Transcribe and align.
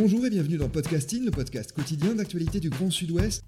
Bonjour 0.00 0.24
et 0.26 0.30
bienvenue 0.30 0.58
dans 0.58 0.68
Podcasting, 0.68 1.24
le 1.24 1.32
podcast 1.32 1.72
quotidien 1.72 2.14
d'actualité 2.14 2.60
du 2.60 2.70
Grand 2.70 2.88
Sud-Ouest. 2.88 3.42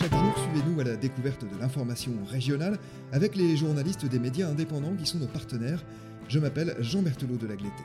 Chaque 0.00 0.10
jour, 0.10 0.34
suivez-nous 0.36 0.80
à 0.80 0.82
la 0.82 0.96
découverte 0.96 1.44
de 1.44 1.60
l'information 1.60 2.10
régionale 2.28 2.76
avec 3.12 3.36
les 3.36 3.56
journalistes 3.56 4.06
des 4.06 4.18
médias 4.18 4.48
indépendants 4.48 4.96
qui 4.98 5.06
sont 5.06 5.18
nos 5.18 5.28
partenaires. 5.28 5.84
Je 6.26 6.40
m'appelle 6.40 6.74
Jean 6.80 7.02
Berthelot 7.02 7.36
de 7.36 7.46
Lagleté. 7.46 7.84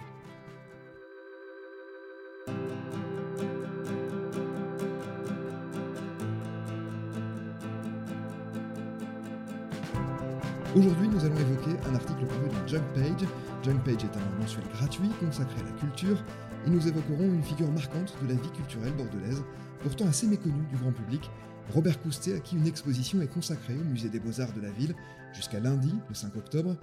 Aujourd'hui, 10.76 11.08
nous 11.08 11.24
allons 11.24 11.38
évoquer 11.38 11.72
un 11.90 11.96
article 11.96 12.26
paru 12.26 12.50
dans 12.50 12.68
Junk 12.68 12.84
Page. 12.94 13.28
Junk 13.64 13.80
Page 13.86 14.04
est 14.04 14.18
un 14.18 14.40
mensuel 14.42 14.66
gratuit 14.74 15.10
consacré 15.20 15.62
à 15.62 15.64
la 15.64 15.72
culture 15.80 16.22
et 16.66 16.70
nous 16.70 16.88
évoquerons 16.88 17.34
une 17.34 17.42
figure 17.42 17.72
marquante 17.72 18.14
de 18.22 18.28
la 18.28 18.40
vie 18.40 18.52
culturelle 18.52 18.94
bordelaise, 18.94 19.44
pourtant 19.82 20.08
assez 20.08 20.28
méconnue 20.28 20.66
du 20.70 20.76
grand 20.76 20.92
public, 20.92 21.32
Robert 21.74 22.00
Coustet, 22.02 22.36
à 22.36 22.40
qui 22.40 22.58
une 22.58 22.68
exposition 22.68 23.22
est 23.22 23.34
consacrée 23.34 23.76
au 23.76 23.84
musée 23.86 24.10
des 24.10 24.20
beaux-arts 24.20 24.54
de 24.54 24.62
la 24.62 24.72
ville 24.72 24.94
jusqu'à 25.34 25.60
lundi, 25.60 25.94
le 26.10 26.16
5 26.16 26.36
octobre. 26.36 26.76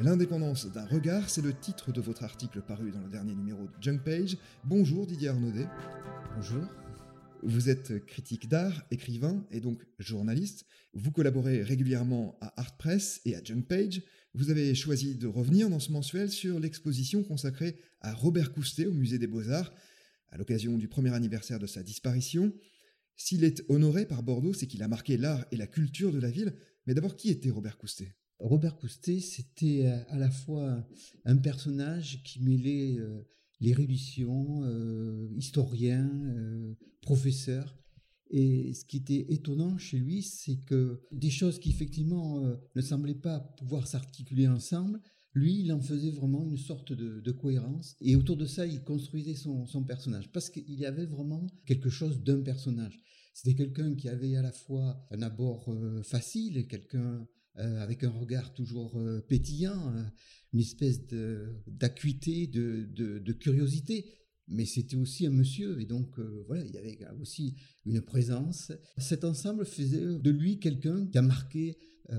L'indépendance 0.00 0.66
d'un 0.72 0.86
regard, 0.86 1.28
c'est 1.28 1.42
le 1.42 1.52
titre 1.52 1.92
de 1.92 2.00
votre 2.00 2.24
article 2.24 2.62
paru 2.62 2.90
dans 2.90 3.00
le 3.00 3.08
dernier 3.08 3.34
numéro 3.34 3.62
de 3.64 3.82
Junk 3.82 3.98
Page. 4.04 4.38
Bonjour 4.64 5.06
Didier 5.06 5.28
Arnaudet. 5.28 5.68
Bonjour. 6.34 6.62
Vous 7.42 7.68
êtes 7.68 8.04
critique 8.06 8.48
d'art, 8.48 8.86
écrivain 8.90 9.46
et 9.50 9.60
donc 9.60 9.84
journaliste. 9.98 10.64
Vous 10.94 11.10
collaborez 11.10 11.62
régulièrement 11.62 12.36
à 12.40 12.60
Art 12.60 12.76
Press 12.76 13.20
et 13.24 13.34
à 13.36 13.42
Junk 13.42 13.62
Page. 13.62 14.02
Vous 14.34 14.50
avez 14.50 14.74
choisi 14.74 15.14
de 15.14 15.26
revenir 15.26 15.68
dans 15.70 15.80
ce 15.80 15.92
mensuel 15.92 16.30
sur 16.30 16.60
l'exposition 16.60 17.22
consacrée 17.22 17.76
à 18.00 18.14
Robert 18.14 18.52
Coustet 18.52 18.86
au 18.86 18.92
Musée 18.92 19.18
des 19.18 19.26
Beaux-Arts, 19.26 19.72
à 20.28 20.38
l'occasion 20.38 20.78
du 20.78 20.88
premier 20.88 21.12
anniversaire 21.12 21.58
de 21.58 21.66
sa 21.66 21.82
disparition. 21.82 22.52
S'il 23.16 23.44
est 23.44 23.62
honoré 23.68 24.06
par 24.06 24.22
Bordeaux, 24.22 24.52
c'est 24.52 24.66
qu'il 24.66 24.82
a 24.82 24.88
marqué 24.88 25.16
l'art 25.16 25.46
et 25.52 25.56
la 25.56 25.66
culture 25.66 26.12
de 26.12 26.18
la 26.18 26.30
ville. 26.30 26.54
Mais 26.86 26.94
d'abord, 26.94 27.16
qui 27.16 27.30
était 27.30 27.50
Robert 27.50 27.78
Coustet? 27.78 28.14
Robert 28.38 28.76
Coustet, 28.76 29.20
c'était 29.20 29.86
à 30.08 30.18
la 30.18 30.30
fois 30.30 30.86
un 31.24 31.36
personnage 31.36 32.22
qui 32.22 32.42
mêlait 32.42 32.98
euh, 32.98 33.22
l'érudition, 33.60 34.62
euh, 34.64 35.28
historien, 35.36 36.10
professeur. 37.00 37.78
Et 38.30 38.72
ce 38.74 38.84
qui 38.84 38.96
était 38.96 39.26
étonnant 39.32 39.78
chez 39.78 39.98
lui, 39.98 40.22
c'est 40.22 40.58
que 40.64 41.00
des 41.12 41.30
choses 41.30 41.60
qui 41.60 41.70
effectivement 41.70 42.42
ne 42.74 42.80
semblaient 42.80 43.14
pas 43.14 43.38
pouvoir 43.38 43.86
s'articuler 43.86 44.48
ensemble, 44.48 45.00
lui, 45.36 45.60
il 45.60 45.72
en 45.72 45.80
faisait 45.80 46.10
vraiment 46.10 46.48
une 46.48 46.56
sorte 46.56 46.94
de, 46.94 47.30
cohérence. 47.30 47.94
Et 48.00 48.16
autour 48.16 48.38
de 48.38 48.46
ça, 48.46 48.66
il 48.66 48.82
construisait 48.82 49.34
son, 49.34 49.66
personnage. 49.84 50.32
Parce 50.32 50.48
qu'il 50.48 50.74
y 50.74 50.86
avait 50.86 51.04
vraiment 51.04 51.46
quelque 51.66 51.90
chose 51.90 52.22
d'un 52.22 52.40
personnage. 52.40 52.98
C'était 53.34 53.54
quelqu'un 53.54 53.94
qui 53.94 54.08
avait 54.08 54.34
à 54.36 54.42
la 54.42 54.52
fois 54.52 55.06
un 55.10 55.20
abord 55.20 55.68
euh, 55.68 56.02
facile, 56.02 56.66
quelqu'un 56.66 57.28
euh, 57.58 57.80
avec 57.80 58.04
un 58.04 58.10
regard 58.10 58.54
toujours 58.54 58.96
euh, 58.98 59.20
pétillant, 59.20 59.92
une 60.52 60.60
espèce 60.60 61.00
d'acuité, 61.66 62.46
de, 62.46 62.84
de, 62.84 63.32
curiosité. 63.32 64.06
Mais 64.48 64.64
c'était 64.64 64.96
aussi 64.96 65.26
un 65.26 65.30
monsieur, 65.30 65.80
et 65.80 65.86
donc 65.86 66.20
voilà, 66.46 66.64
il 66.64 66.72
y 66.72 66.78
avait 66.78 66.98
aussi 67.20 67.56
une 67.84 68.00
présence. 68.00 68.70
Cet 68.96 69.24
ensemble 69.24 69.66
faisait 69.66 70.20
de 70.20 70.30
lui 70.30 70.60
quelqu'un 70.60 71.04
qui 71.08 71.18
a 71.18 71.22
marqué 71.22 71.76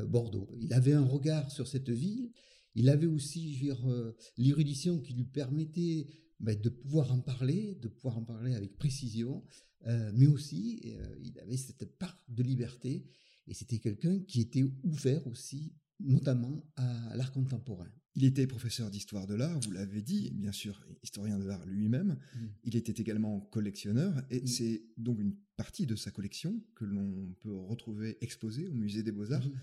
Bordeaux. 0.09 0.49
Il 0.59 0.73
avait 0.73 0.91
un 0.91 1.05
regard 1.05 1.49
sur 1.51 1.69
cette 1.69 1.89
ville, 1.89 2.29
il 2.77 2.89
avait 2.89 3.07
aussi 3.07 3.59
euh, 3.87 4.11
l'érudition 4.37 4.99
qui 4.99 5.13
lui 5.13 5.25
permettait 5.25 6.07
ben, 6.39 6.55
de 6.55 6.69
pouvoir 6.69 7.11
en 7.11 7.19
parler, 7.19 7.75
de 7.81 7.87
pouvoir 7.87 8.19
en 8.19 8.23
parler 8.23 8.53
avec 8.53 8.77
précision, 8.77 9.43
euh, 9.87 10.11
mais 10.13 10.27
aussi 10.27 10.83
euh, 10.85 11.15
il 11.23 11.39
avait 11.39 11.57
cette 11.57 11.97
part 11.97 12.21
de 12.29 12.43
liberté 12.43 13.09
et 13.47 13.53
c'était 13.53 13.79
quelqu'un 13.79 14.19
qui 14.19 14.41
était 14.41 14.63
ouvert 14.83 15.25
aussi, 15.27 15.73
notamment 15.99 16.63
à 16.75 17.15
l'art 17.15 17.31
contemporain. 17.31 17.87
Il 18.15 18.23
était 18.23 18.47
professeur 18.47 18.89
d'histoire 18.89 19.27
de 19.27 19.35
l'art, 19.35 19.59
vous 19.59 19.71
l'avez 19.71 20.01
dit, 20.01 20.31
bien 20.31 20.51
sûr, 20.51 20.83
historien 21.03 21.37
de 21.37 21.45
l'art 21.45 21.63
lui-même. 21.67 22.17
Mm. 22.35 22.45
Il 22.63 22.75
était 22.75 22.99
également 22.99 23.41
collectionneur, 23.41 24.25
et 24.31 24.41
mm. 24.41 24.47
c'est 24.47 24.83
donc 24.97 25.19
une 25.19 25.35
partie 25.55 25.85
de 25.85 25.95
sa 25.95 26.09
collection 26.09 26.59
que 26.75 26.83
l'on 26.83 27.35
peut 27.39 27.55
retrouver 27.55 28.17
exposée 28.21 28.67
au 28.67 28.73
Musée 28.73 29.03
des 29.03 29.11
Beaux-Arts. 29.11 29.47
Mm. 29.47 29.53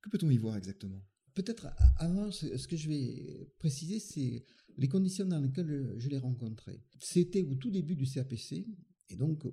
Que 0.00 0.08
peut-on 0.08 0.30
y 0.30 0.38
voir 0.38 0.56
exactement? 0.56 1.04
Peut-être 1.34 1.68
avant, 1.98 2.30
ce 2.30 2.66
que 2.66 2.76
je 2.76 2.88
vais 2.88 3.52
préciser, 3.58 4.00
c'est 4.00 4.44
les 4.78 4.88
conditions 4.88 5.26
dans 5.26 5.40
lesquelles 5.40 5.94
je 5.98 6.08
l'ai 6.08 6.18
rencontré. 6.18 6.82
C'était 7.00 7.42
au 7.42 7.54
tout 7.56 7.70
début 7.70 7.94
du 7.94 8.06
CAPC, 8.06 8.66
et 9.10 9.16
donc 9.16 9.46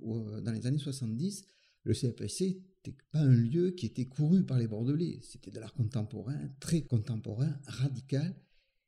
dans 0.43 0.51
les 0.51 0.65
années 0.65 0.79
70, 0.79 1.43
le 1.85 1.93
CAPC 1.93 2.41
n'était 2.85 2.97
pas 3.11 3.19
un 3.19 3.35
lieu 3.35 3.71
qui 3.71 3.85
était 3.85 4.05
couru 4.05 4.43
par 4.43 4.59
les 4.59 4.67
Bordelais. 4.67 5.19
C'était 5.21 5.51
de 5.51 5.59
l'art 5.59 5.73
contemporain, 5.73 6.49
très 6.59 6.81
contemporain, 6.81 7.57
radical. 7.65 8.35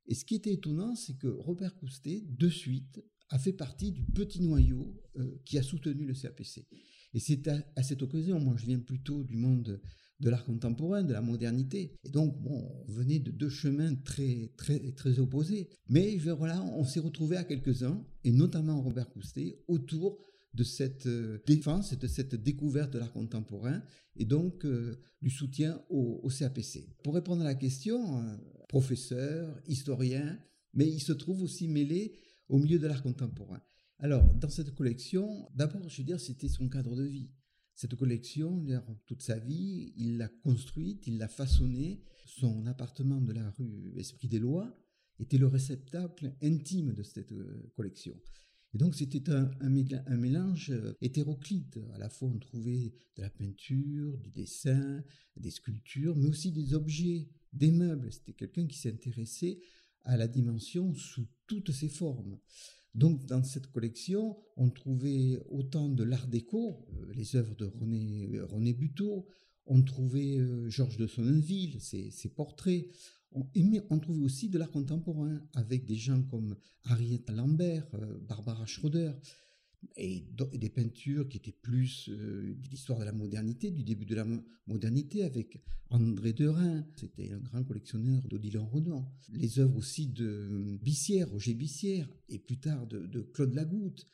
Et 0.07 0.15
ce 0.15 0.25
qui 0.25 0.35
était 0.35 0.53
étonnant, 0.53 0.95
c'est 0.95 1.17
que 1.17 1.27
Robert 1.27 1.75
Coustet, 1.75 2.23
de 2.27 2.49
suite, 2.49 3.03
a 3.29 3.39
fait 3.39 3.53
partie 3.53 3.91
du 3.91 4.03
petit 4.03 4.41
noyau 4.41 4.99
euh, 5.17 5.39
qui 5.45 5.57
a 5.57 5.63
soutenu 5.63 6.05
le 6.05 6.13
CAPC. 6.13 6.65
Et 7.13 7.19
c'est 7.19 7.47
à, 7.47 7.83
cette 7.83 8.01
occasion, 8.01 8.39
moi 8.39 8.55
je 8.57 8.65
viens 8.65 8.79
plutôt 8.79 9.23
du 9.23 9.35
monde 9.35 9.81
de 10.19 10.29
l'art 10.29 10.45
contemporain, 10.45 11.03
de 11.03 11.13
la 11.13 11.21
modernité. 11.21 11.93
Et 12.03 12.09
donc, 12.09 12.35
on 12.45 12.83
venait 12.87 13.19
de 13.19 13.31
deux 13.31 13.49
chemins 13.49 13.93
très, 13.95 14.51
très, 14.57 14.91
très 14.93 15.19
opposés. 15.19 15.69
Mais 15.89 16.17
voilà, 16.17 16.63
on 16.63 16.83
s'est 16.83 16.99
retrouvés 16.99 17.37
à 17.37 17.43
quelques-uns, 17.43 18.03
et 18.23 18.31
notamment 18.31 18.81
Robert 18.81 19.09
Coustet, 19.09 19.59
autour 19.67 20.19
de 20.57 20.63
cette 20.63 21.05
euh, 21.05 21.37
défense 21.45 21.93
et 21.93 21.97
de 21.97 22.07
cette 22.07 22.35
découverte 22.35 22.91
de 22.91 22.97
l'art 22.97 23.13
contemporain, 23.13 23.81
et 24.15 24.25
donc 24.25 24.65
euh, 24.65 24.99
du 25.21 25.29
soutien 25.29 25.79
au, 25.89 26.27
CAPC. 26.29 26.89
Pour 27.03 27.13
répondre 27.13 27.43
à 27.43 27.45
la 27.45 27.55
question, 27.55 28.19
euh, 28.19 28.35
professeur, 28.67 29.55
historien, 29.67 30.39
mais 30.73 30.87
il 30.87 30.99
se 30.99 31.13
trouve 31.13 31.43
aussi 31.43 31.67
mêlé 31.67 32.17
au 32.49 32.57
milieu 32.57 32.79
de 32.79 32.87
l'art 32.87 33.03
contemporain. 33.03 33.61
Alors, 33.99 34.33
dans 34.33 34.49
cette 34.49 34.73
collection, 34.73 35.47
d'abord, 35.53 35.87
je 35.89 35.97
veux 35.99 36.05
dire, 36.05 36.19
c'était 36.19 36.49
son 36.49 36.67
cadre 36.69 36.95
de 36.95 37.03
vie. 37.03 37.29
Cette 37.75 37.95
collection, 37.95 38.65
toute 39.05 39.21
sa 39.21 39.37
vie, 39.37 39.93
il 39.95 40.17
l'a 40.17 40.27
construite, 40.27 41.05
il 41.05 41.19
l'a 41.19 41.27
façonnée. 41.27 42.01
Son 42.25 42.65
appartement 42.65 43.21
de 43.21 43.31
la 43.33 43.51
rue 43.51 43.93
Esprit 43.95 44.27
des 44.27 44.39
Lois 44.39 44.75
était 45.19 45.37
le 45.37 45.47
réceptacle 45.47 46.33
intime 46.41 46.93
de 46.93 47.03
cette 47.03 47.33
collection. 47.75 48.15
Et 48.77 48.79
donc 48.79 48.93
c'était 48.93 49.31
un, 49.31 49.69
mélange 49.69 50.69
euh, 50.69 50.93
hétéroclite. 51.01 51.79
À 51.95 51.97
la 51.97 52.09
fois 52.09 52.29
on 52.31 52.37
trouvait 52.37 52.93
de 53.15 53.23
la 53.23 53.29
peinture, 53.31 54.15
du 54.19 54.29
dessin, 54.29 55.03
des 55.35 55.49
sculptures, 55.49 56.15
mais 56.15 56.27
aussi 56.27 56.51
des 56.51 56.75
objets, 56.75 57.27
des 57.53 57.71
meubles. 57.71 58.13
C'était 58.13 58.33
quelqu'un 58.33 58.67
qui 58.67 58.77
s'intéressait 58.77 59.57
à 60.03 60.15
la 60.15 60.27
dimension 60.27 60.93
sous 60.93 61.25
toutes 61.47 61.71
ses 61.71 61.89
formes. 61.89 62.37
Donc 62.93 63.25
dans 63.25 63.43
cette 63.43 63.65
collection, 63.65 64.37
on 64.57 64.69
trouvait 64.69 65.39
autant 65.49 65.89
de 65.89 66.03
l'art 66.03 66.27
déco, 66.27 66.85
euh, 67.01 67.11
les 67.15 67.35
œuvres 67.35 67.55
de 67.55 67.65
René, 67.65 68.29
euh, 68.35 68.73
Buteau, 68.73 69.25
on 69.65 69.81
trouvait 69.81 70.37
Georges 70.69 70.97
de 70.97 71.07
Sonnenville, 71.07 71.81
ses, 71.81 72.29
portraits, 72.29 72.85
on, 73.31 73.45
on 73.89 73.99
trouvait 73.99 74.23
aussi 74.23 74.49
de 74.49 74.57
l'art 74.57 74.71
contemporain 74.71 75.41
avec 75.53 75.85
des 75.85 75.95
gens 75.95 76.21
comme 76.23 76.55
Harriet 76.85 77.23
Lambert, 77.29 77.87
Barbara 78.27 78.65
Schroeder 78.65 79.13
et 79.95 80.25
des 80.53 80.69
peintures 80.69 81.27
qui 81.27 81.37
étaient 81.37 81.51
plus 81.51 82.09
euh, 82.09 82.55
de 82.55 82.69
l'histoire 82.69 82.99
de 82.99 83.05
la 83.05 83.11
modernité, 83.11 83.71
du 83.71 83.83
début 83.83 84.05
de 84.05 84.15
la 84.15 84.25
modernité, 84.65 85.23
avec 85.23 85.59
André 85.89 86.33
Derain, 86.33 86.85
c'était 86.95 87.31
un 87.31 87.39
grand 87.39 87.63
collectionneur 87.63 88.21
d'Odilon 88.27 88.65
Renan. 88.65 89.11
Les 89.33 89.59
œuvres 89.59 89.77
aussi 89.77 90.07
de 90.07 90.77
Bissière, 90.81 91.29
Roger 91.29 91.53
Bissière, 91.53 92.09
et 92.29 92.39
plus 92.39 92.59
tard 92.59 92.87
de, 92.87 93.21
Claude 93.33 93.53
Lagoutte. 93.53 94.05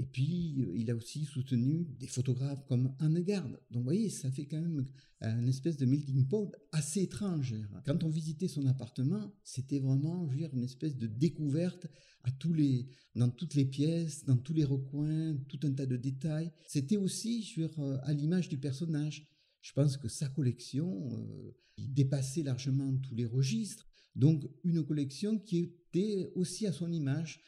Et 0.00 0.06
puis, 0.06 0.56
euh, 0.62 0.72
il 0.78 0.90
a 0.90 0.96
aussi 0.96 1.26
soutenu 1.26 1.86
des 1.98 2.06
photographes 2.06 2.64
comme 2.64 2.94
Anne 3.00 3.20
Garde. 3.20 3.60
Donc, 3.70 3.82
vous 3.82 3.84
voyez, 3.84 4.08
ça 4.08 4.30
fait 4.30 4.46
quand 4.46 4.58
même 4.58 4.86
une 5.20 5.48
espèce 5.48 5.76
de 5.76 5.84
melting 5.84 6.26
pot 6.26 6.50
assez 6.72 7.02
étrange. 7.02 7.54
Quand 7.84 8.02
on 8.02 8.08
visitait 8.08 8.48
son 8.48 8.64
appartement, 8.64 9.30
c'était 9.44 9.78
vraiment 9.78 10.26
je 10.26 10.32
veux 10.32 10.38
dire, 10.38 10.54
une 10.54 10.64
espèce 10.64 10.96
de 10.96 11.06
découverte 11.06 11.86
à 12.22 12.30
tous 12.30 12.54
les, 12.54 12.88
dans 13.14 13.28
toutes 13.28 13.54
les 13.54 13.66
pièces, 13.66 14.24
dans 14.24 14.38
tous 14.38 14.54
les 14.54 14.64
recoins, 14.64 15.36
tout 15.48 15.60
un 15.64 15.72
tas 15.72 15.84
de 15.84 15.98
détails. 15.98 16.50
C'était 16.66 16.96
aussi 16.96 17.42
je 17.42 17.60
veux 17.60 17.68
dire, 17.68 17.78
euh, 17.80 17.98
à 18.04 18.14
l'image 18.14 18.48
du 18.48 18.56
personnage. 18.56 19.28
Je 19.60 19.74
pense 19.74 19.98
que 19.98 20.08
sa 20.08 20.30
collection 20.30 21.10
euh, 21.12 21.54
dépassait 21.76 22.42
largement 22.42 22.96
tous 22.96 23.14
les 23.14 23.26
registres. 23.26 23.86
Donc, 24.16 24.48
une 24.64 24.82
collection 24.82 25.38
qui 25.38 25.58
était 25.58 26.32
aussi 26.34 26.66
à 26.66 26.72
son 26.72 26.90
image, 26.90 27.42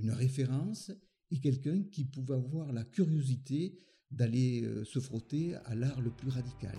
une 0.00 0.12
référence 0.12 0.92
et 1.30 1.40
quelqu'un 1.40 1.82
qui 1.90 2.04
pouvait 2.04 2.34
avoir 2.34 2.72
la 2.72 2.84
curiosité 2.84 3.78
d'aller 4.10 4.62
euh, 4.62 4.84
se 4.84 5.00
frotter 5.00 5.54
à 5.66 5.74
l'art 5.74 6.00
le 6.00 6.10
plus 6.10 6.30
radical. 6.30 6.76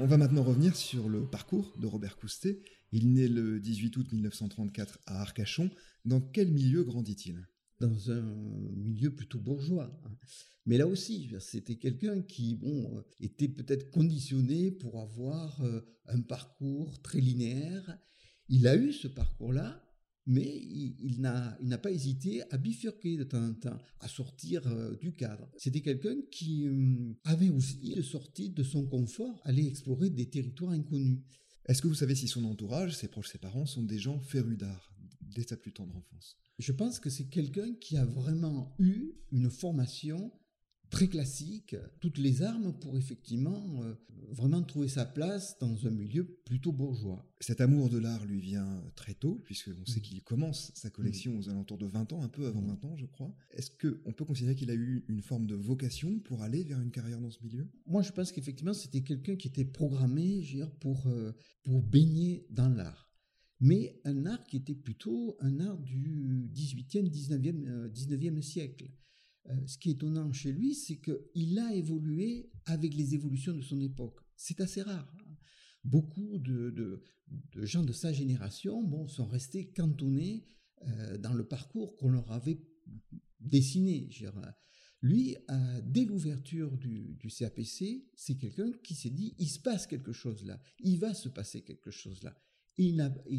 On 0.00 0.06
va 0.06 0.16
maintenant 0.16 0.44
revenir 0.44 0.76
sur 0.76 1.08
le 1.08 1.26
parcours 1.26 1.74
de 1.76 1.88
Robert 1.88 2.16
Coustet. 2.16 2.62
Il 2.92 3.12
naît 3.12 3.26
le 3.26 3.58
18 3.58 3.96
août 3.96 4.12
1934 4.12 5.00
à 5.06 5.22
Arcachon. 5.22 5.70
Dans 6.04 6.20
quel 6.20 6.52
milieu 6.52 6.84
grandit-il? 6.84 7.48
Dans 7.80 8.12
un 8.12 8.22
milieu 8.76 9.12
plutôt 9.12 9.40
bourgeois. 9.40 10.00
Mais 10.66 10.78
là 10.78 10.86
aussi, 10.86 11.32
c'était 11.40 11.74
quelqu'un 11.74 12.22
qui 12.22 12.54
bon, 12.54 13.02
était 13.18 13.48
peut-être 13.48 13.90
conditionné 13.90 14.70
pour 14.70 15.00
avoir 15.00 15.60
euh, 15.62 15.80
un 16.06 16.20
parcours 16.20 17.02
très 17.02 17.20
linéaire. 17.20 17.98
Il 18.48 18.68
a 18.68 18.76
eu 18.76 18.92
ce 18.92 19.08
parcours-là, 19.08 19.82
mais 20.28 20.62
il, 21.00 21.20
n'a 21.20 21.78
pas 21.78 21.90
hésité 21.90 22.42
à 22.50 22.58
bifurquer 22.58 23.16
de 23.16 23.24
temps 23.24 23.42
en 23.42 23.54
temps, 23.54 23.78
à 24.00 24.08
sortir 24.08 24.66
euh, 24.66 24.94
du 24.96 25.14
cadre. 25.14 25.48
C'était 25.56 25.80
quelqu'un 25.80 26.16
qui 26.30 26.68
euh, 26.68 27.14
avait 27.24 27.48
aussi 27.48 28.00
sorti 28.02 28.50
de 28.50 28.62
son 28.62 28.84
confort, 28.86 29.40
aller 29.44 29.66
explorer 29.66 30.10
des 30.10 30.28
territoires 30.28 30.72
inconnus. 30.72 31.20
Est-ce 31.66 31.80
que 31.80 31.88
vous 31.88 31.94
savez 31.94 32.14
si 32.14 32.28
son 32.28 32.44
entourage, 32.44 32.94
ses 32.94 33.08
proches, 33.08 33.30
ses 33.30 33.38
parents 33.38 33.64
sont 33.64 33.82
des 33.82 33.98
gens 33.98 34.20
férus 34.20 34.58
d'art 34.58 34.92
dès 35.22 35.44
sa 35.44 35.56
plus 35.56 35.72
tendre 35.72 35.96
enfance? 35.96 36.36
Je 36.58 36.72
pense 36.72 37.00
que 37.00 37.08
c'est 37.08 37.28
quelqu'un 37.28 37.72
qui 37.80 37.96
a 37.96 38.04
vraiment 38.04 38.74
eu 38.78 39.12
une 39.32 39.48
formation 39.48 40.30
très 40.90 41.08
classique, 41.08 41.76
toutes 42.00 42.18
les 42.18 42.42
armes 42.42 42.72
pour 42.78 42.96
effectivement 42.96 43.82
euh, 43.82 43.94
vraiment 44.30 44.62
trouver 44.62 44.88
sa 44.88 45.04
place 45.04 45.58
dans 45.58 45.86
un 45.86 45.90
milieu 45.90 46.24
plutôt 46.44 46.72
bourgeois. 46.72 47.24
Cet 47.40 47.60
amour 47.60 47.88
de 47.88 47.98
l'art 47.98 48.24
lui 48.24 48.40
vient 48.40 48.82
très 48.96 49.14
tôt, 49.14 49.40
puisqu'on 49.44 49.86
sait 49.86 50.00
mm. 50.00 50.02
qu'il 50.02 50.22
commence 50.22 50.72
sa 50.74 50.90
collection 50.90 51.38
aux 51.38 51.48
alentours 51.48 51.78
de 51.78 51.86
20 51.86 52.12
ans, 52.12 52.22
un 52.22 52.28
peu 52.28 52.46
avant 52.46 52.62
20 52.62 52.82
mm. 52.82 52.86
ans, 52.86 52.96
je 52.96 53.06
crois. 53.06 53.34
Est-ce 53.52 53.70
qu'on 53.70 54.12
peut 54.12 54.24
considérer 54.24 54.54
qu'il 54.54 54.70
a 54.70 54.74
eu 54.74 55.04
une 55.08 55.22
forme 55.22 55.46
de 55.46 55.54
vocation 55.54 56.18
pour 56.20 56.42
aller 56.42 56.64
vers 56.64 56.80
une 56.80 56.90
carrière 56.90 57.20
dans 57.20 57.30
ce 57.30 57.42
milieu? 57.42 57.68
Moi, 57.86 58.02
je 58.02 58.12
pense 58.12 58.32
qu'effectivement, 58.32 58.74
c'était 58.74 59.02
quelqu'un 59.02 59.36
qui 59.36 59.48
était 59.48 59.64
programmé 59.64 60.44
pour, 60.80 61.06
euh, 61.06 61.32
pour 61.62 61.82
baigner 61.82 62.46
dans 62.50 62.68
l'art 62.68 63.08
mais 63.60 64.00
un 64.04 64.26
art 64.26 64.44
qui 64.44 64.56
était 64.56 64.74
plutôt 64.74 65.36
un 65.40 65.58
art 65.60 65.78
du 65.78 66.48
18e, 66.54 67.10
19e, 67.10 67.88
19e 67.88 68.40
siècle. 68.40 68.88
Euh, 69.50 69.66
ce 69.66 69.78
qui 69.78 69.90
est 69.90 69.92
étonnant 69.92 70.32
chez 70.32 70.52
lui, 70.52 70.74
c'est 70.74 71.00
qu'il 71.00 71.58
a 71.58 71.74
évolué 71.74 72.50
avec 72.66 72.94
les 72.94 73.14
évolutions 73.14 73.54
de 73.54 73.62
son 73.62 73.80
époque. 73.80 74.20
C'est 74.36 74.60
assez 74.60 74.82
rare. 74.82 75.12
Hein. 75.18 75.36
Beaucoup 75.84 76.38
de, 76.38 77.02
gens 77.54 77.84
de 77.84 77.92
sa 77.92 78.12
génération 78.12 78.82
bon, 78.82 79.06
sont 79.06 79.26
restés 79.26 79.70
cantonnés 79.70 80.44
euh, 80.86 81.18
dans 81.18 81.32
le 81.32 81.46
parcours 81.46 81.96
qu'on 81.96 82.10
leur 82.10 82.30
avait 82.32 82.60
dessiné. 83.40 84.10
Lui, 85.00 85.36
dès 85.84 86.04
l'ouverture 86.04 86.76
du, 86.76 87.14
du, 87.14 87.28
CAPC, 87.28 88.08
c'est 88.16 88.36
quelqu'un 88.36 88.72
qui 88.82 88.96
s'est 88.96 89.10
dit, 89.10 89.34
il 89.38 89.46
se 89.46 89.60
passe 89.60 89.86
quelque 89.86 90.12
chose 90.12 90.44
là, 90.44 90.60
il 90.80 90.98
va 90.98 91.14
se 91.14 91.28
passer 91.28 91.62
quelque 91.62 91.92
chose 91.92 92.20
là. 92.24 92.36
Et 92.78 92.86
il 92.86 92.96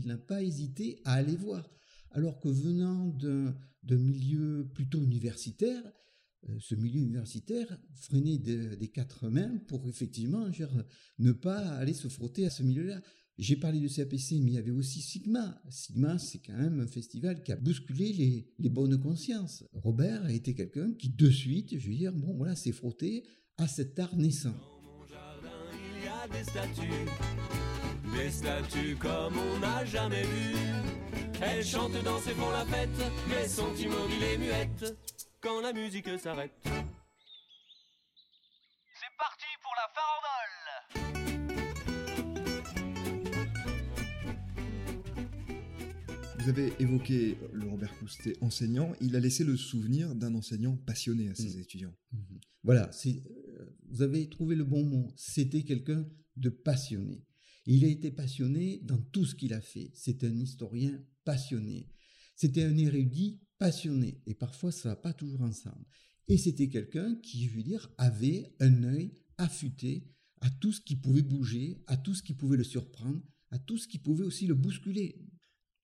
n'a 0.07 0.17
pas 0.17 0.41
hésité 0.41 1.01
à 1.03 1.13
aller 1.13 1.35
voir 1.35 1.69
alors 2.11 2.39
que 2.39 2.49
venant 2.49 3.09
d'un 3.83 3.97
milieu 3.97 4.69
plutôt 4.73 5.01
universitaire, 5.03 5.83
euh, 6.47 6.57
ce 6.59 6.75
milieu 6.75 7.01
universitaire 7.01 7.67
freinait 7.95 8.37
des 8.37 8.87
quatre 8.87 9.29
mains 9.29 9.57
pour 9.67 9.87
effectivement 9.87 10.47
ne 11.17 11.31
pas 11.31 11.59
aller 11.75 11.93
se 11.93 12.07
frotter 12.07 12.45
à 12.45 12.49
ce 12.49 12.63
milieu-là. 12.63 13.01
J'ai 13.37 13.55
parlé 13.55 13.79
de 13.79 13.87
CAPC, 13.87 14.41
mais 14.41 14.51
il 14.51 14.53
y 14.53 14.57
avait 14.57 14.69
aussi 14.69 15.01
Sigma. 15.01 15.61
Sigma, 15.69 16.17
c'est 16.19 16.39
quand 16.39 16.57
même 16.57 16.81
un 16.81 16.87
festival 16.87 17.41
qui 17.41 17.53
a 17.53 17.55
bousculé 17.55 18.45
les, 18.57 18.69
bonnes 18.69 18.99
consciences. 18.99 19.63
Robert 19.71 20.25
a 20.25 20.33
été 20.33 20.53
quelqu'un 20.53 20.91
qui, 20.93 21.09
de 21.09 21.29
suite, 21.29 21.79
je 21.79 21.89
veux 21.89 21.95
dire, 21.95 22.11
bon, 22.11 22.35
voilà, 22.35 22.55
s'est 22.57 22.73
frotté 22.73 23.23
à 23.55 23.65
cet 23.67 23.97
art 23.97 24.17
naissant. 24.17 24.55
Dans 24.83 24.99
mon 24.99 25.05
jardin, 25.05 25.49
il 25.73 26.03
y 26.03 26.07
a 26.07 26.27
des 26.27 26.43
statues, 26.43 27.09
des 28.15 28.31
statues 28.31 28.95
comme 28.99 29.37
on 29.37 29.59
n'a 29.59 29.85
jamais 29.85 30.23
vu. 30.23 30.55
Elle 31.41 31.63
chante, 31.63 31.93
dans 32.03 32.19
ses 32.19 32.31
font 32.31 32.49
la 32.51 32.65
fête, 32.65 32.89
mais 33.29 33.47
sont 33.47 33.73
immobiles 33.75 34.23
et 34.23 34.37
muettes 34.37 34.97
quand 35.41 35.61
la 35.61 35.71
musique 35.71 36.09
s'arrête. 36.19 36.51
C'est 36.63 36.73
parti 39.17 39.45
pour 39.61 39.73
la 39.75 39.87
farandole 39.95 40.29
Vous 46.39 46.49
avez 46.49 46.73
évoqué 46.79 47.37
le 47.53 47.67
Robert 47.69 47.97
Coustet 47.99 48.33
enseignant. 48.41 48.91
Il 49.01 49.15
a 49.15 49.19
laissé 49.19 49.43
le 49.43 49.55
souvenir 49.55 50.15
d'un 50.15 50.33
enseignant 50.35 50.77
passionné 50.85 51.29
à 51.29 51.35
ses 51.35 51.57
mmh. 51.57 51.61
étudiants. 51.61 51.93
Mmh. 52.11 52.17
Voilà, 52.63 52.89
euh, 53.05 53.65
vous 53.89 54.01
avez 54.01 54.27
trouvé 54.29 54.55
le 54.55 54.63
bon 54.63 54.83
mot. 54.83 55.13
C'était 55.15 55.63
quelqu'un 55.63 56.05
de 56.35 56.49
passionné. 56.49 57.23
Il 57.71 57.85
a 57.85 57.87
été 57.87 58.09
passionné 58.09 58.79
dans 58.83 58.97
tout 58.97 59.25
ce 59.25 59.35
qu'il 59.35 59.53
a 59.53 59.61
fait. 59.61 59.91
C'est 59.93 60.23
un 60.23 60.35
historien 60.39 61.05
passionné. 61.23 61.87
C'était 62.35 62.63
un 62.63 62.75
érudit 62.75 63.41
passionné. 63.59 64.23
Et 64.25 64.33
parfois, 64.33 64.71
ça 64.71 64.89
va 64.89 64.95
pas 64.95 65.13
toujours 65.13 65.41
ensemble. 65.41 65.85
Et 66.27 66.39
c'était 66.39 66.69
quelqu'un 66.69 67.15
qui, 67.21 67.45
je 67.45 67.55
veux 67.55 67.61
dire, 67.61 67.93
avait 67.99 68.55
un 68.59 68.83
œil 68.85 69.13
affûté 69.37 70.07
à 70.41 70.49
tout 70.49 70.71
ce 70.71 70.81
qui 70.81 70.95
pouvait 70.95 71.21
bouger, 71.21 71.83
à 71.85 71.95
tout 71.95 72.15
ce 72.15 72.23
qui 72.23 72.33
pouvait 72.33 72.57
le 72.57 72.63
surprendre, 72.63 73.21
à 73.51 73.59
tout 73.59 73.77
ce 73.77 73.87
qui 73.87 73.99
pouvait 73.99 74.25
aussi 74.25 74.47
le 74.47 74.55
bousculer. 74.55 75.23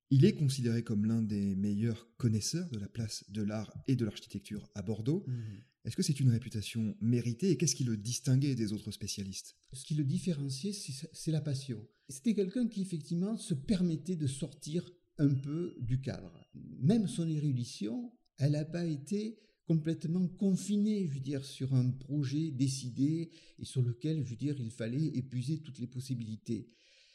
Il 0.10 0.26
est 0.26 0.34
considéré 0.34 0.84
comme 0.84 1.06
l'un 1.06 1.22
des 1.22 1.56
meilleurs 1.56 2.10
connaisseurs 2.18 2.70
de 2.72 2.80
la 2.80 2.90
place 2.90 3.30
de 3.30 3.44
l'art 3.44 3.72
et 3.88 3.96
de 3.96 4.06
l'architecture 4.06 4.68
à 4.74 4.82
Bordeaux. 4.82 5.24
Mmh. 5.28 5.34
Est-ce 5.86 5.96
que 5.96 6.02
c'est 6.02 6.20
une 6.20 6.32
réputation 6.32 6.98
méritée 7.00 7.52
et 7.52 7.58
qu'est-ce 7.58 7.76
qui 7.76 7.84
le 7.84 7.96
distinguait 7.96 8.56
des 8.56 8.74
autres 8.74 8.92
spécialistes? 8.92 9.56
Ce 9.72 9.86
qui 9.86 9.94
le 9.94 10.04
différenciait, 10.04 10.74
c'est 10.74 11.32
la 11.32 11.42
passion. 11.42 11.88
C'était 12.10 12.34
quelqu'un 12.34 12.68
qui 12.68 12.82
effectivement 12.82 13.38
se 13.38 13.54
permettait 13.54 14.16
de 14.16 14.26
sortir 14.26 14.90
un 15.20 15.34
peu 15.36 15.76
du 15.80 16.02
cadre. 16.02 16.50
Même 16.82 17.08
son 17.08 17.30
érudition, 17.30 18.12
elle 18.38 18.54
n'a 18.54 18.66
pas 18.66 18.86
été 18.86 19.38
complètement 19.68 20.28
confinée, 20.28 21.08
je 21.08 21.14
veux 21.14 21.20
dire, 21.20 21.46
sur 21.46 21.74
un 21.76 21.92
projet 21.92 22.50
décidé 22.50 23.32
et 23.60 23.66
sur 23.66 23.84
lequel, 23.84 24.24
je 24.24 24.32
veux 24.32 24.36
dire, 24.36 24.60
il 24.60 24.72
fallait 24.72 25.08
épuiser 25.18 25.62
toutes 25.62 25.80
les 25.80 25.88
possibilités. 25.88 26.72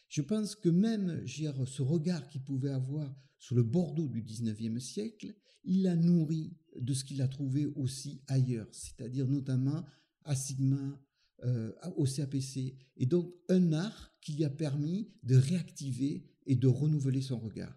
Je 0.08 0.22
pense 0.22 0.54
que 0.54 0.68
même 0.68 1.24
dire, 1.24 1.54
ce 1.66 1.82
regard 1.82 2.28
qu'il 2.28 2.42
pouvait 2.42 2.70
avoir 2.70 3.16
sur 3.38 3.56
le 3.56 3.62
Bordeaux 3.64 4.08
du 4.08 4.22
XIXe 4.22 4.82
siècle, 4.82 5.34
il 5.64 5.82
l'a 5.82 5.96
nourri 5.96 6.56
de 6.76 6.94
ce 6.94 7.04
qu'il 7.04 7.22
a 7.22 7.28
trouvé 7.28 7.66
aussi 7.66 8.22
ailleurs, 8.26 8.68
c'est-à-dire 8.72 9.26
notamment 9.26 9.84
à 10.24 10.34
Sigma, 10.34 11.00
euh, 11.44 11.72
au 11.96 12.04
CAPC, 12.04 12.76
et 12.98 13.06
donc 13.06 13.32
un 13.48 13.72
art 13.72 14.12
qui 14.20 14.34
lui 14.34 14.44
a 14.44 14.50
permis 14.50 15.08
de 15.22 15.36
réactiver 15.36 16.26
et 16.44 16.54
de 16.54 16.66
renouveler 16.66 17.22
son 17.22 17.38
regard. 17.38 17.74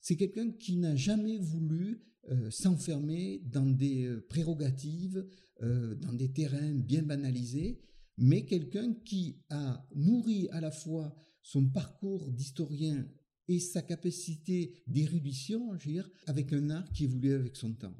C'est 0.00 0.16
quelqu'un 0.16 0.50
qui 0.52 0.76
n'a 0.76 0.96
jamais 0.96 1.36
voulu 1.36 2.02
euh, 2.30 2.50
s'enfermer 2.50 3.42
dans 3.44 3.66
des 3.66 4.04
euh, 4.04 4.26
prérogatives, 4.28 5.26
dans 5.60 6.12
des 6.12 6.32
terrains 6.32 6.74
bien 6.74 7.02
banalisés, 7.02 7.80
mais 8.18 8.44
quelqu'un 8.44 8.92
qui 9.04 9.38
a 9.50 9.86
nourri 9.94 10.48
à 10.50 10.60
la 10.60 10.72
fois 10.72 11.14
son 11.42 11.68
parcours 11.70 12.28
d'historien 12.32 13.06
et 13.46 13.60
sa 13.60 13.80
capacité 13.80 14.74
d'érudition, 14.86 15.70
avec 16.26 16.52
un 16.52 16.70
art 16.70 16.90
qui 16.92 17.04
évolue 17.04 17.34
avec 17.34 17.56
son 17.56 17.72
temps. 17.72 17.94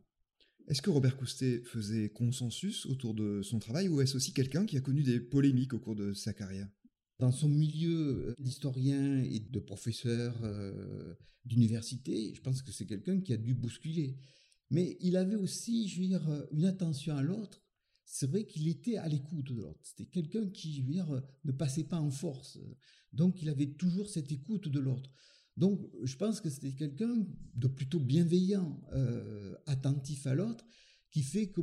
Est-ce 0.67 0.81
que 0.81 0.91
Robert 0.91 1.19
Coustet 1.19 1.61
faisait 1.63 2.09
consensus 2.09 2.87
autour 2.87 3.15
de 3.15 3.43
son 3.43 3.59
travail 3.59 3.89
ou 3.89 4.01
est-ce 4.01 4.17
aussi 4.17 4.33
quelqu'un 4.33 4.65
qui 4.65 4.79
a 4.79 4.81
connu 4.81 5.03
des 5.03 5.21
polémiques 5.21 5.75
au 5.75 5.79
cours 5.79 5.95
de 5.95 6.15
sa 6.15 6.33
carrière? 6.33 6.69
Dans 7.19 7.33
son 7.33 7.51
milieu 7.51 8.35
d'historien 8.39 9.23
et 9.23 9.41
de 9.41 9.59
professeur 9.61 10.35
euh, 10.43 11.15
d'université, 11.45 12.33
je 12.35 12.41
pense 12.41 12.63
que 12.63 12.73
c'est 12.73 12.87
quelqu'un 12.87 13.21
qui 13.21 13.35
a 13.35 13.37
dû 13.37 13.55
bousculer. 13.55 14.17
Mais 14.71 14.97
il 15.01 15.17
avait 15.17 15.37
aussi, 15.37 15.87
je 15.89 16.01
veux 16.01 16.07
dire, 16.07 16.47
une 16.51 16.65
attention 16.65 17.15
à 17.15 17.23
l'autre. 17.23 17.63
C'est 18.07 18.27
vrai 18.27 18.47
qu'il 18.47 18.67
était 18.69 18.97
à 18.97 19.07
l'écoute 19.07 19.47
de 19.47 19.55
l'autre. 19.55 19.81
C'était 19.83 20.07
quelqu'un 20.07 20.49
qui, 20.49 20.75
je 20.75 20.83
veux 20.83 20.93
dire, 20.93 21.23
ne 21.45 21.53
passait 21.53 21.85
pas 21.85 22.01
en 22.01 22.11
force. 22.11 22.59
Donc 23.13 23.43
il 23.43 23.51
avait 23.51 23.75
toujours 23.75 24.09
cette 24.09 24.33
écoute 24.33 24.69
de 24.69 24.81
l'autre. 24.81 25.11
Donc, 25.57 25.81
je 26.03 26.17
pense 26.17 26.41
que 26.41 26.51
c'était 26.51 26.73
quelqu'un 26.73 27.27
de 27.55 27.69
plutôt 27.69 28.01
bienveillant, 28.01 28.81
euh, 28.93 29.55
attentif 29.67 30.27
à 30.27 30.35
l'autre, 30.35 30.65
qui 31.11 31.23
fait 31.23 31.47
que, 31.47 31.61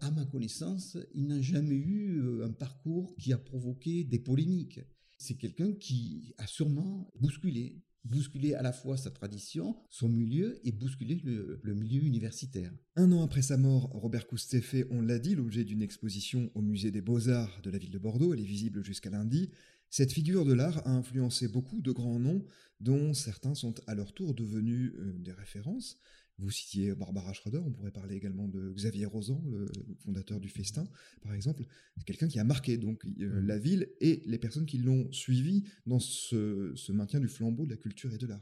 à 0.00 0.10
ma 0.10 0.26
connaissance, 0.26 0.98
il 1.14 1.26
n'a 1.26 1.40
jamais 1.40 1.74
eu 1.74 2.20
euh, 2.20 2.44
un 2.44 2.52
parcours 2.52 3.16
qui 3.16 3.32
a 3.32 3.38
provoqué 3.38 4.04
des 4.04 4.18
polémiques. 4.18 4.80
C'est 5.16 5.36
quelqu'un 5.36 5.72
qui 5.72 6.34
a 6.36 6.46
sûrement 6.46 7.10
bousculé, 7.18 7.80
bousculé 8.04 8.52
à 8.52 8.60
la 8.60 8.72
fois 8.72 8.98
sa 8.98 9.10
tradition, 9.10 9.76
son 9.88 10.08
milieu 10.08 10.60
et 10.66 10.72
bousculé 10.72 11.22
le, 11.24 11.74
milieu 11.74 12.02
universitaire. 12.02 12.72
Un 12.96 13.12
an 13.12 13.22
après 13.22 13.40
sa 13.40 13.56
mort, 13.56 13.88
Robert 13.92 14.26
fait, 14.28 14.86
on 14.90 15.00
l'a 15.00 15.18
dit, 15.18 15.34
l'objet 15.34 15.64
d'une 15.64 15.80
exposition 15.80 16.50
au 16.54 16.60
musée 16.60 16.90
des 16.90 17.00
beaux-arts 17.00 17.60
de 17.62 17.70
la 17.70 17.78
ville 17.78 17.90
de 17.90 17.98
Bordeaux. 17.98 18.34
Elle 18.34 18.40
est 18.40 18.44
visible 18.44 18.84
jusqu'à 18.84 19.10
lundi. 19.10 19.50
Cette 19.92 20.12
figure 20.12 20.46
de 20.46 20.54
l'art 20.54 20.86
a 20.86 20.90
influencé 20.90 21.48
beaucoup 21.48 21.82
de 21.82 21.92
grands 21.92 22.18
noms, 22.18 22.46
dont 22.80 23.12
certains 23.12 23.54
sont 23.54 23.74
à 23.86 23.94
leur 23.94 24.14
tour 24.14 24.32
devenus 24.32 24.94
euh, 24.96 25.12
des 25.18 25.32
références. 25.32 25.98
Vous 26.38 26.50
citiez 26.50 26.94
Barbara 26.94 27.34
Schroeder, 27.34 27.58
on 27.58 27.70
pourrait 27.70 27.90
parler 27.90 28.16
également 28.16 28.48
de 28.48 28.72
Xavier 28.72 29.04
Rosan, 29.04 29.44
le 29.46 29.66
fondateur 29.98 30.40
du 30.40 30.48
Festin, 30.48 30.88
par 31.20 31.34
exemple. 31.34 31.66
C'est 31.98 32.06
quelqu'un 32.06 32.26
qui 32.26 32.38
a 32.38 32.44
marqué 32.44 32.78
donc 32.78 33.04
euh, 33.04 33.42
la 33.42 33.58
ville 33.58 33.86
et 34.00 34.22
les 34.24 34.38
personnes 34.38 34.64
qui 34.64 34.78
l'ont 34.78 35.12
suivi 35.12 35.64
dans 35.84 36.00
ce, 36.00 36.72
ce 36.74 36.90
maintien 36.90 37.20
du 37.20 37.28
flambeau 37.28 37.66
de 37.66 37.70
la 37.72 37.76
culture 37.76 38.14
et 38.14 38.18
de 38.18 38.26
l'art. 38.26 38.40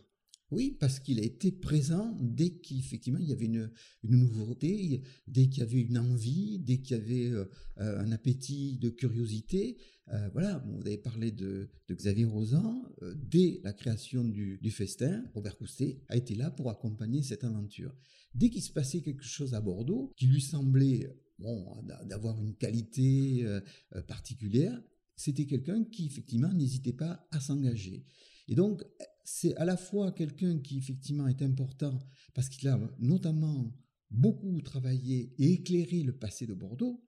Oui, 0.50 0.76
parce 0.80 0.98
qu'il 0.98 1.20
a 1.20 1.22
été 1.22 1.52
présent 1.52 2.16
dès 2.20 2.50
qu'effectivement 2.50 3.20
il 3.20 3.28
y 3.28 3.32
avait 3.32 3.44
une, 3.44 3.70
une 4.02 4.16
nouveauté, 4.16 5.02
dès 5.28 5.48
qu'il 5.48 5.60
y 5.60 5.62
avait 5.62 5.80
une 5.80 5.98
envie, 5.98 6.58
dès 6.58 6.78
qu'il 6.78 6.96
y 6.96 7.00
avait 7.00 7.30
euh, 7.30 7.44
un 7.76 8.10
appétit 8.10 8.76
de 8.78 8.90
curiosité. 8.90 9.76
Euh, 10.12 10.28
voilà, 10.32 10.58
vous 10.66 10.80
avez 10.80 10.98
parlé 10.98 11.30
de, 11.30 11.68
Xavier 11.90 12.24
Rosan. 12.24 12.82
Euh, 13.02 13.14
dès 13.16 13.60
la 13.62 13.72
création 13.72 14.24
du, 14.24 14.58
du, 14.58 14.70
festin, 14.70 15.24
Robert 15.34 15.56
Coustet 15.56 16.02
a 16.08 16.16
été 16.16 16.34
là 16.34 16.50
pour 16.50 16.70
accompagner 16.70 17.22
cette 17.22 17.44
aventure. 17.44 17.94
Dès 18.34 18.50
qu'il 18.50 18.62
se 18.62 18.72
passait 18.72 19.02
quelque 19.02 19.24
chose 19.24 19.54
à 19.54 19.60
Bordeaux 19.60 20.12
qui 20.16 20.26
lui 20.26 20.40
semblait 20.40 21.16
bon, 21.38 21.82
d'avoir 22.04 22.40
une 22.40 22.54
qualité 22.54 23.44
euh, 23.44 23.60
particulière, 24.06 24.80
c'était 25.16 25.46
quelqu'un 25.46 25.84
qui 25.84 26.06
effectivement 26.06 26.52
n'hésitait 26.52 26.92
pas 26.92 27.26
à 27.30 27.40
s'engager. 27.40 28.04
Et 28.48 28.54
donc, 28.54 28.82
c'est 29.24 29.54
à 29.56 29.64
la 29.64 29.76
fois 29.76 30.12
quelqu'un 30.12 30.58
qui 30.58 30.78
effectivement 30.78 31.28
est 31.28 31.42
important 31.42 31.98
parce 32.34 32.48
qu'il 32.48 32.68
a 32.68 32.80
notamment 32.98 33.72
beaucoup 34.10 34.60
travaillé 34.62 35.34
et 35.38 35.52
éclairé 35.52 36.02
le 36.02 36.12
passé 36.16 36.46
de 36.46 36.54
Bordeaux, 36.54 37.00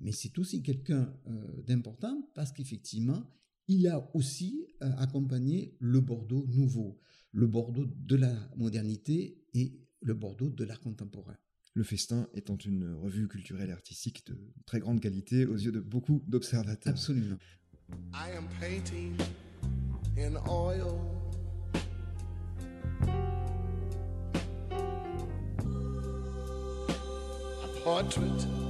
mais 0.00 0.12
c'est 0.12 0.38
aussi 0.38 0.62
quelqu'un 0.62 1.14
euh, 1.28 1.62
d'important 1.62 2.28
parce 2.34 2.52
qu'effectivement, 2.52 3.22
il 3.68 3.86
a 3.88 4.10
aussi 4.14 4.66
euh, 4.82 4.90
accompagné 4.98 5.76
le 5.78 6.00
Bordeaux 6.00 6.46
nouveau, 6.48 7.00
le 7.32 7.46
Bordeaux 7.46 7.86
de 7.86 8.16
la 8.16 8.34
modernité 8.56 9.38
et 9.54 9.78
le 10.00 10.14
Bordeaux 10.14 10.50
de 10.50 10.64
l'art 10.64 10.80
contemporain. 10.80 11.36
Le 11.74 11.84
Festin 11.84 12.28
étant 12.34 12.56
une 12.58 12.92
revue 12.92 13.28
culturelle 13.28 13.70
et 13.70 13.72
artistique 13.72 14.26
de 14.26 14.38
très 14.66 14.80
grande 14.80 15.00
qualité 15.00 15.46
aux 15.46 15.56
yeux 15.56 15.72
de 15.72 15.80
beaucoup 15.80 16.22
d'observateurs. 16.26 16.92
Absolument. 16.92 17.38
I 18.12 18.30
am 18.36 18.46
painting 18.60 19.16
in 20.18 20.36
oil. 20.48 20.98
A 27.62 27.84
portrait 27.84 28.61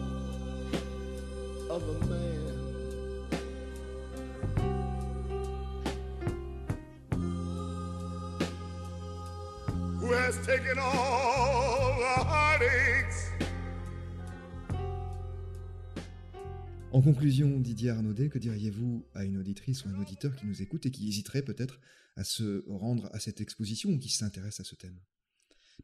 En 16.93 17.01
conclusion, 17.01 17.59
Didier 17.59 17.89
Arnaudet, 17.89 18.29
que 18.29 18.39
diriez-vous 18.39 19.07
à 19.15 19.25
une 19.25 19.39
auditrice 19.39 19.85
ou 19.85 19.89
un 19.89 19.99
auditeur 19.99 20.37
qui 20.37 20.45
nous 20.45 20.61
écoute 20.61 20.85
et 20.85 20.91
qui 20.91 21.09
hésiterait 21.09 21.41
peut-être 21.41 21.81
à 22.17 22.25
se 22.25 22.63
rendre 22.69 23.09
à 23.13 23.19
cette 23.19 23.41
exposition 23.41 23.89
ou 23.91 23.99
qui 23.99 24.11
s'intéresse 24.11 24.61
à 24.61 24.65
ce 24.65 24.75
thème? 24.75 25.01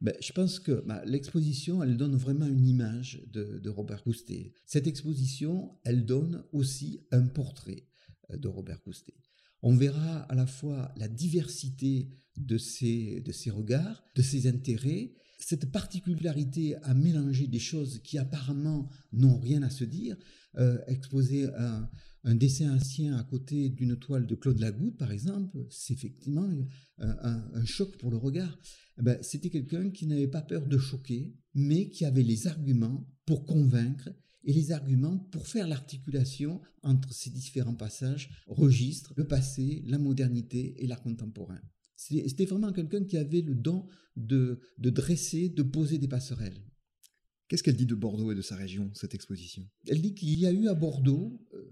Ben, 0.00 0.14
je 0.21 0.33
pense 0.33 0.61
que 0.61 0.83
bah, 0.87 1.02
l'exposition, 1.05 1.83
elle 1.83 1.97
donne 1.97 2.17
vraiment 2.17 2.47
une 2.47 2.67
image 2.67 3.23
de, 3.33 3.69
Robert 3.69 4.02
Coustet. 4.02 4.52
Cette 4.67 4.87
exposition, 4.87 5.78
elle 5.85 6.05
donne 6.05 6.45
aussi 6.52 7.00
un 7.11 7.26
portrait 7.26 7.87
euh, 8.31 8.37
de 8.37 8.49
Robert 8.49 8.83
Coustet. 8.83 9.14
On 9.62 9.75
verra 9.75 10.21
à 10.21 10.35
la 10.35 10.47
fois 10.47 10.93
la 10.97 11.09
diversité 11.09 12.11
de 12.37 12.59
ses 12.59 13.23
regards, 13.50 14.05
de 14.14 14.23
ses 14.23 14.47
intérêts, 14.47 15.14
cette 15.38 15.71
particularité 15.71 16.76
à 16.83 16.95
mélanger 16.95 17.47
des 17.47 17.59
choses 17.61 18.00
qui 18.02 18.18
apparemment 18.18 18.88
n'ont 19.12 19.38
rien 19.38 19.62
à 19.62 19.71
se 19.71 19.85
dire, 19.85 20.16
euh, 20.57 20.78
exposer 20.87 21.49
un, 21.57 21.88
dessin 22.35 22.76
ancien 22.76 23.16
à 23.16 23.23
côté 23.23 23.71
d'une 23.71 23.97
toile 23.97 24.26
de 24.26 24.35
Claude 24.35 24.59
Lagoutte, 24.59 24.99
par 24.99 25.12
exemple, 25.12 25.64
c'est 25.71 25.95
effectivement 25.95 26.50
un, 26.99 27.09
un, 27.09 27.50
un, 27.54 27.64
choc 27.64 27.97
pour 27.97 28.11
le 28.11 28.18
regard. 28.18 28.59
Eh 28.99 29.02
ben, 29.02 29.18
C'était 29.23 29.49
quelqu'un 29.49 29.90
qui 29.90 30.07
n'avait 30.07 30.28
pas 30.28 30.42
peur 30.42 30.66
de 30.66 30.76
choquer, 30.76 31.33
mais 31.54 31.88
qui 31.88 32.04
avait 32.04 32.23
les 32.23 32.47
arguments 32.47 33.09
pour 33.25 33.47
convaincre 33.47 34.11
et 34.45 34.52
les 34.52 34.73
arguments 34.73 35.18
pour 35.30 35.47
faire 35.47 35.68
l'articulation 35.68 36.61
entre 36.83 37.12
ces 37.12 37.30
différents 37.30 37.75
passages, 37.75 38.30
registres, 38.47 39.12
le 39.16 39.26
passé, 39.26 39.83
la 39.87 39.99
modernité 39.99 40.83
et 40.83 40.87
l'art 40.87 41.02
contemporain. 41.02 41.61
C'était 41.99 42.45
vraiment 42.45 42.73
quelqu'un 42.73 43.02
qui 43.02 43.17
avait 43.17 43.40
le 43.40 43.57
don 43.57 43.88
de, 44.14 44.61
de 44.78 44.88
dresser, 44.88 45.49
de 45.49 45.64
poser 45.64 45.99
des 45.99 46.07
passerelles. 46.07 46.62
Qu'est-ce 47.49 47.64
qu'elle 47.64 47.76
dit 47.76 47.87
de 47.87 47.97
Bordeaux 47.97 48.31
et 48.31 48.37
de 48.37 48.40
sa 48.40 48.55
région, 48.55 48.90
cette 48.95 49.14
exposition? 49.14 49.69
Elle 49.88 50.00
dit 50.00 50.14
qu'il 50.14 50.38
y 50.38 50.47
a 50.47 50.52
eu 50.52 50.69
à 50.69 50.75
Bordeaux, 50.75 51.45
euh, 51.55 51.71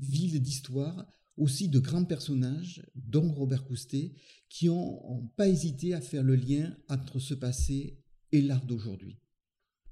ville 0.00 0.42
d'histoire, 0.42 1.06
aussi 1.36 1.68
de 1.68 1.78
grands 1.78 2.04
personnages, 2.04 2.84
dont 2.96 3.30
Robert 3.32 3.64
Coustet, 3.64 4.14
qui 4.48 4.66
n'ont 4.66 5.28
pas 5.36 5.46
hésité 5.46 5.94
à 5.94 6.00
faire 6.00 6.24
le 6.24 6.34
lien 6.34 6.76
entre 6.88 7.20
ce 7.20 7.34
passé 7.34 8.02
et 8.32 8.42
l'art 8.42 8.66
d'aujourd'hui. 8.66 9.20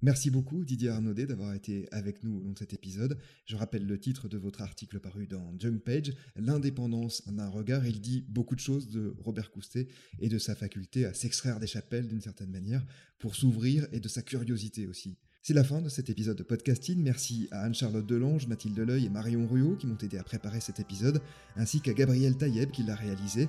Merci 0.02 0.30
beaucoup 0.30 0.64
Didier 0.64 0.90
Arnaudet 0.90 1.26
d'avoir 1.26 1.54
été 1.54 1.88
avec 1.90 2.22
nous 2.22 2.36
au 2.36 2.42
long 2.42 2.52
de 2.52 2.58
cet 2.58 2.74
épisode. 2.74 3.18
Je 3.46 3.56
rappelle 3.56 3.86
le 3.86 3.98
titre 3.98 4.28
de 4.28 4.36
votre 4.36 4.60
article 4.60 5.00
paru 5.00 5.26
dans 5.26 5.54
Junk 5.58 5.78
Page, 5.78 6.12
L'indépendance 6.36 7.26
d'un 7.26 7.48
regard. 7.48 7.86
Il 7.86 8.02
dit 8.02 8.26
beaucoup 8.28 8.54
de 8.54 8.60
choses 8.60 8.88
de 8.88 9.14
Robert 9.18 9.50
Coustet 9.50 9.88
et 10.20 10.28
de 10.28 10.38
sa 10.38 10.54
faculté 10.54 11.06
à 11.06 11.14
s'extraire 11.14 11.60
des 11.60 11.66
chapelles 11.66 12.08
d'une 12.08 12.20
certaine 12.20 12.50
manière 12.50 12.84
pour 13.18 13.34
s'ouvrir 13.34 13.86
et 13.90 14.00
de 14.00 14.08
sa 14.08 14.20
curiosité 14.20 14.86
aussi. 14.86 15.16
C'est 15.42 15.54
la 15.54 15.64
fin 15.64 15.80
de 15.80 15.88
cet 15.88 16.10
épisode 16.10 16.36
de 16.36 16.42
podcasting. 16.42 17.02
Merci 17.02 17.48
à 17.50 17.62
Anne-Charlotte 17.62 18.06
Delange, 18.06 18.48
Mathilde 18.48 18.78
Leuil 18.78 19.06
et 19.06 19.10
Marion 19.10 19.46
Ruot 19.46 19.76
qui 19.76 19.86
m'ont 19.86 19.96
aidé 19.96 20.18
à 20.18 20.24
préparer 20.24 20.60
cet 20.60 20.78
épisode, 20.78 21.22
ainsi 21.54 21.80
qu'à 21.80 21.94
Gabriel 21.94 22.36
Taïeb 22.36 22.70
qui 22.70 22.82
l'a 22.82 22.96
réalisé. 22.96 23.48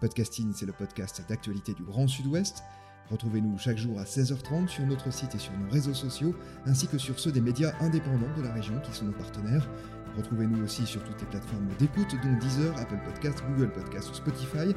Podcasting, 0.00 0.52
c'est 0.54 0.66
le 0.66 0.72
podcast 0.74 1.24
d'actualité 1.28 1.74
du 1.74 1.82
Grand 1.82 2.06
Sud-Ouest. 2.06 2.62
Retrouvez-nous 3.10 3.58
chaque 3.58 3.76
jour 3.76 3.98
à 3.98 4.04
16h30 4.04 4.68
sur 4.68 4.86
notre 4.86 5.12
site 5.12 5.34
et 5.34 5.38
sur 5.38 5.52
nos 5.52 5.70
réseaux 5.70 5.94
sociaux, 5.94 6.34
ainsi 6.66 6.86
que 6.86 6.98
sur 6.98 7.18
ceux 7.18 7.32
des 7.32 7.40
médias 7.40 7.72
indépendants 7.80 8.34
de 8.36 8.42
la 8.42 8.52
région 8.52 8.78
qui 8.80 8.92
sont 8.92 9.04
nos 9.04 9.12
partenaires. 9.12 9.68
Retrouvez-nous 10.16 10.62
aussi 10.64 10.86
sur 10.86 11.02
toutes 11.04 11.20
les 11.20 11.26
plateformes 11.26 11.68
d'écoute, 11.78 12.14
dont 12.22 12.36
Deezer, 12.38 12.76
Apple 12.78 12.98
Podcasts, 13.04 13.42
Google 13.48 13.72
Podcasts 13.72 14.10
ou 14.10 14.14
Spotify. 14.14 14.74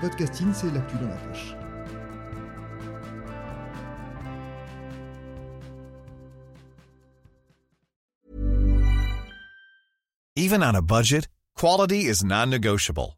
Podcasting, 0.00 0.52
c'est 0.52 0.70
l'actu 0.72 0.96
dans 0.96 1.08
la 1.08 1.16
poche. 1.16 1.54
Even 10.36 10.62
on 10.62 10.76
a 10.76 10.80
budget, 10.80 11.26
quality 11.56 12.06
is 12.06 12.22
non-negotiable. 12.22 13.17